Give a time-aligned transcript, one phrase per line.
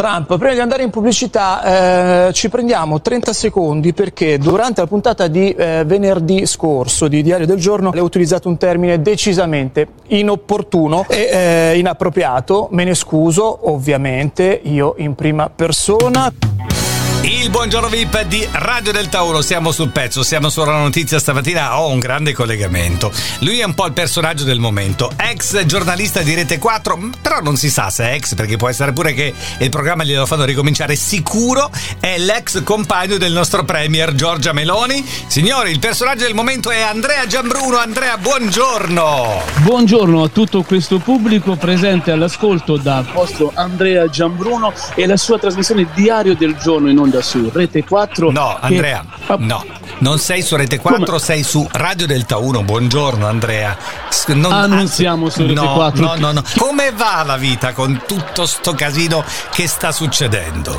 [0.00, 5.26] Trump, prima di andare in pubblicità eh, ci prendiamo 30 secondi perché durante la puntata
[5.26, 11.28] di eh, venerdì scorso di Diario del Giorno ho utilizzato un termine decisamente inopportuno e
[11.30, 16.49] eh, inappropriato, me ne scuso ovviamente io in prima persona.
[17.22, 21.90] Il buongiorno VIP di Radio Delta 1, siamo sul pezzo, siamo sulla notizia stamattina, ho
[21.90, 23.12] un grande collegamento.
[23.40, 27.56] Lui è un po' il personaggio del momento, ex giornalista di Rete 4, però non
[27.56, 30.96] si sa se è ex perché può essere pure che il programma glielo fanno ricominciare,
[30.96, 31.70] sicuro
[32.00, 35.04] è l'ex compagno del nostro premier Giorgia Meloni.
[35.26, 37.76] Signori, il personaggio del momento è Andrea Giambruno.
[37.76, 39.42] Andrea, buongiorno.
[39.58, 45.86] Buongiorno a tutto questo pubblico presente all'ascolto da vostro Andrea Giambruno e la sua trasmissione
[45.94, 48.30] Diario del Giorno in onda onda su Rete 4.
[48.30, 49.36] No, Andrea, che...
[49.38, 49.64] no.
[49.98, 51.18] Non sei su Rete 4, Come?
[51.18, 52.62] sei su Radio Delta 1.
[52.62, 53.76] Buongiorno Andrea.
[54.28, 56.02] Non, ah, non siamo su Rete no, 4.
[56.02, 56.42] No, no, no.
[56.56, 60.74] Come va la vita con tutto sto casino che sta succedendo?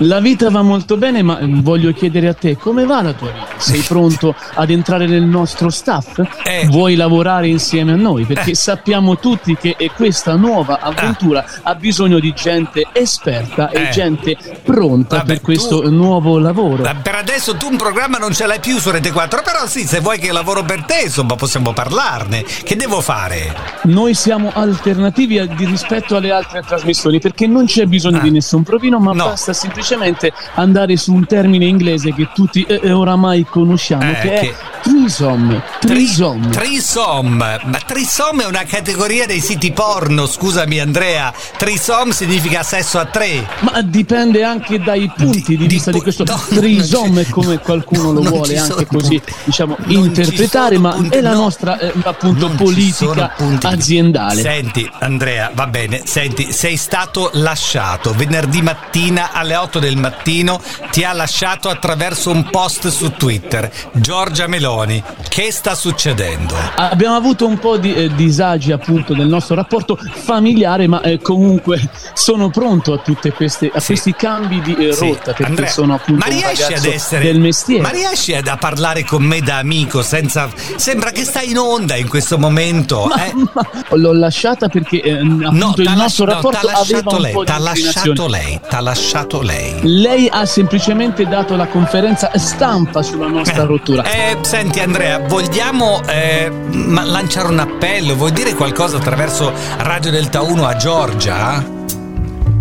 [0.00, 3.46] La vita va molto bene, ma voglio chiedere a te, come va la tua vita?
[3.56, 6.20] Sei pronto ad entrare nel nostro staff?
[6.44, 6.66] Eh.
[6.66, 8.24] Vuoi lavorare insieme a noi?
[8.24, 8.56] Perché eh.
[8.56, 11.60] sappiamo tutti che questa nuova avventura eh.
[11.62, 13.90] ha bisogno di gente esperta e eh.
[13.90, 15.90] gente pronta Vabbè, per questo tu...
[15.90, 16.82] nuovo lavoro.
[17.02, 20.00] Per adesso tu un programma non ce l'hai più su Rete 4, però sì, se
[20.00, 22.44] vuoi che lavoro per te, insomma, possiamo parlarne.
[22.44, 23.54] Che devo fare?
[23.84, 28.22] Noi siamo alternativi a, di rispetto alle altre trasmissioni perché non c'è bisogno ah.
[28.22, 29.24] di nessun provino, ma no.
[29.24, 34.28] basta semplicemente andare su un termine inglese che tutti eh, eh oramai conosciamo, eh, che,
[34.28, 35.62] che, è trisom.
[35.80, 36.50] Trisom.
[36.50, 37.26] Tri- trisom.
[37.36, 41.32] Ma trisom è una categoria dei siti porno, scusami Andrea.
[41.56, 43.46] Trisom significa sesso a tre.
[43.60, 48.22] Ma dipende anche dai punti di, di vista di, questo no, trisom, come qualcuno lo
[48.22, 54.40] vuole anche così diciamo interpretare ma punti, è la no, nostra eh, appunto politica aziendale.
[54.40, 56.02] Senti Andrea va bene.
[56.04, 62.48] Senti sei stato lasciato venerdì mattina alle 8 del mattino ti ha lasciato attraverso un
[62.50, 63.70] post su Twitter.
[63.92, 66.54] Giorgia Meloni che sta succedendo?
[66.76, 71.80] Abbiamo avuto un po' di eh, disagi appunto nel nostro rapporto familiare ma eh, comunque
[72.14, 73.86] sono pronto a tutte queste a sì.
[73.86, 75.42] questi cambi di eh, rotta sì.
[75.42, 79.04] perché Andrea, sono appunto ma riesci ad essere del mestiere ma riesci ad a parlare
[79.04, 80.48] con me da amico senza...
[80.76, 83.06] Sembra che stai in onda in questo momento.
[83.06, 83.32] Ma, eh?
[83.34, 87.58] ma l'ho lasciata perché eh, no, il nostro rapporto no, aveva lei, un po' t'ha
[87.58, 89.80] lasciato lei, t'ha lasciato lei.
[89.82, 94.02] Lei ha semplicemente dato la conferenza stampa sulla nostra eh, rottura.
[94.04, 98.14] Eh, senti Andrea, vogliamo eh, lanciare un appello?
[98.14, 101.64] Vuoi dire qualcosa attraverso Radio Delta 1 a Giorgia?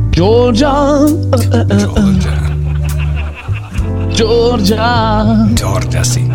[0.09, 1.03] Giorgia.
[1.75, 2.44] Giorgia.
[4.15, 5.45] Giorgia.
[5.51, 6.25] Giorgia, sì.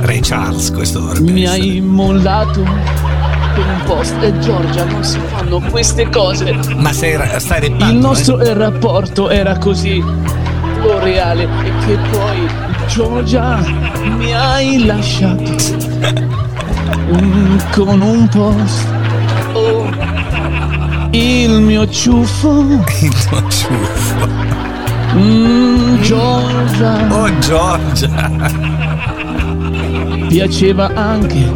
[0.00, 1.60] Ray Charles, questo dovrebbe Mi essere.
[1.60, 6.58] hai mollato per un post e Giorgia non si fanno queste cose.
[6.76, 8.54] Ma sei, stai reppando, Il nostro eh?
[8.54, 10.02] rapporto era così
[11.00, 12.48] reale e che poi
[12.88, 13.58] Giorgia
[14.02, 15.42] mi hai lasciato
[17.70, 18.86] con un post.
[19.52, 19.88] Oh,
[21.10, 22.82] il mio ciuffo.
[23.00, 24.72] Il tuo ciuffo.
[25.16, 27.06] Mm, Giorgia.
[27.10, 28.30] Oh Giorgia.
[30.28, 31.52] Piaceva anche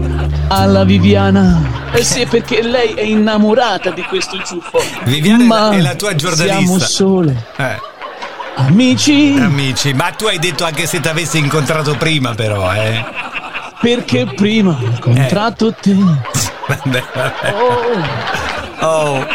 [0.49, 1.91] alla Viviana.
[1.93, 4.81] Eh sì, perché lei è innamorata di questo ciuffo.
[5.05, 6.57] Viviana Ma è la tua giornalista.
[6.57, 7.47] Siamo sole.
[7.57, 7.81] Eh.
[8.57, 9.37] Amici.
[9.39, 13.05] Amici, ma tu hai detto anche se ti avessi incontrato prima, però, eh.
[13.81, 15.75] Perché prima ho incontrato eh.
[15.81, 15.95] te.
[16.69, 17.55] Vabbè, vabbè.
[17.55, 18.87] Oh.
[18.87, 19.27] oh.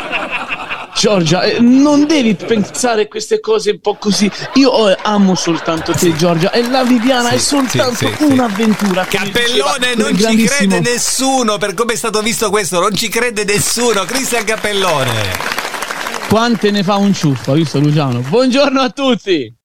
[1.04, 4.32] Giorgia, eh, non devi pensare queste cose un po' così.
[4.54, 9.04] Io eh, amo soltanto te, Giorgia, e la Viviana sì, è soltanto sì, sì, un'avventura.
[9.04, 14.06] Cappellone, non ci crede nessuno per come è stato visto questo, non ci crede nessuno.
[14.06, 15.12] Cristian Cappellone.
[16.30, 18.22] Quante ne fa un ciuffo, visto Luciano?
[18.22, 19.54] Buongiorno a tutti.